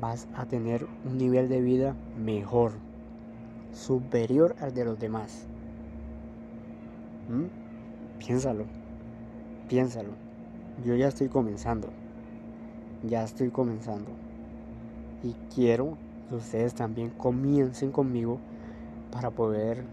vas 0.00 0.28
a 0.34 0.44
tener 0.44 0.86
un 1.04 1.16
nivel 1.16 1.48
de 1.48 1.60
vida 1.60 1.94
mejor, 2.22 2.72
superior 3.72 4.54
al 4.60 4.74
de 4.74 4.84
los 4.84 4.98
demás. 4.98 5.46
¿Mm? 7.28 8.18
Piénsalo, 8.18 8.64
piénsalo. 9.68 10.10
Yo 10.84 10.94
ya 10.94 11.08
estoy 11.08 11.28
comenzando 11.28 11.88
ya 13.02 13.24
estoy 13.24 13.50
comenzando. 13.50 14.10
Y 15.22 15.34
quiero 15.54 15.96
que 16.28 16.36
ustedes 16.36 16.74
también 16.74 17.10
comiencen 17.10 17.90
conmigo 17.92 18.38
para 19.12 19.30
poder, 19.30 19.84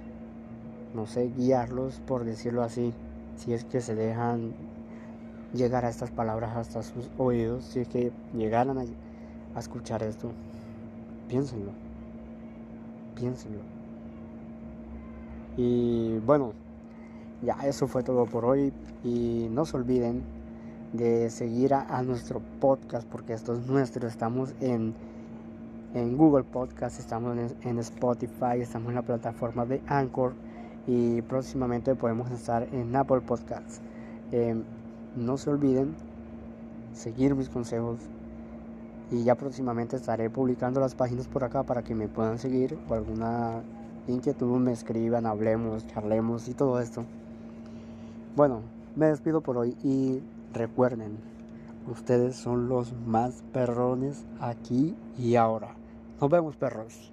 no 0.95 1.05
sé, 1.05 1.29
guiarlos, 1.37 1.99
por 2.07 2.23
decirlo 2.23 2.63
así, 2.63 2.93
si 3.35 3.53
es 3.53 3.65
que 3.65 3.81
se 3.81 3.93
dejan 3.93 4.53
llegar 5.53 5.85
a 5.85 5.89
estas 5.89 6.09
palabras 6.09 6.57
hasta 6.57 6.81
sus 6.81 7.09
oídos, 7.17 7.63
si 7.65 7.81
es 7.81 7.87
que 7.87 8.11
llegaran 8.33 8.77
a, 8.79 8.85
a 9.55 9.59
escuchar 9.59 10.01
esto. 10.01 10.31
Piénsenlo, 11.27 11.71
piénsenlo. 13.15 13.59
Y 15.57 16.17
bueno, 16.19 16.53
ya 17.41 17.55
eso 17.65 17.87
fue 17.87 18.03
todo 18.03 18.25
por 18.25 18.45
hoy 18.45 18.73
y 19.03 19.47
no 19.51 19.65
se 19.65 19.77
olviden 19.77 20.23
de 20.93 21.29
seguir 21.29 21.73
a, 21.73 22.01
nuestro 22.01 22.41
podcast, 22.59 23.07
porque 23.07 23.33
esto 23.33 23.53
es 23.53 23.67
nuestro. 23.67 24.07
Estamos 24.07 24.53
en, 24.59 24.93
en 25.93 26.17
Google 26.17 26.43
Podcast, 26.43 26.99
estamos 26.99 27.37
en, 27.63 27.79
Spotify, 27.79 28.61
estamos 28.61 28.89
en 28.89 28.95
la 28.95 29.01
plataforma 29.01 29.65
de 29.65 29.81
Anchor 29.87 30.33
y 30.87 31.21
próximamente 31.23 31.95
podemos 31.95 32.29
estar 32.31 32.67
en 32.71 32.95
Apple 32.95 33.21
Podcasts. 33.21 33.81
Em, 34.31 34.63
no 35.15 35.37
se 35.37 35.49
olviden 35.49 35.95
seguir 36.93 37.35
mis 37.35 37.49
consejos 37.49 37.99
y 39.11 39.23
ya 39.23 39.35
próximamente 39.35 39.95
estaré 39.95 40.29
publicando 40.29 40.79
las 40.79 40.95
páginas 40.95 41.27
por 41.27 41.43
acá 41.43 41.63
para 41.63 41.83
que 41.83 41.95
me 41.95 42.07
puedan 42.07 42.37
seguir 42.37 42.77
o 42.87 42.93
alguna 42.93 43.63
inquietud 44.07 44.59
me 44.59 44.71
escriban, 44.71 45.25
hablemos, 45.25 45.87
charlemos 45.87 46.47
y 46.47 46.53
todo 46.53 46.79
esto. 46.79 47.03
Bueno, 48.35 48.61
me 48.95 49.07
despido 49.07 49.41
por 49.41 49.57
hoy 49.57 49.75
y 49.83 50.21
Recuerden, 50.53 51.19
Ustedes 51.89 52.35
son 52.35 52.69
los 52.69 52.93
más 53.07 53.43
perrones 53.51 54.23
aquí 54.39 54.95
y 55.17 55.35
ahora. 55.35 55.75
Nos 56.21 56.29
vemos 56.29 56.55
perros. 56.55 57.11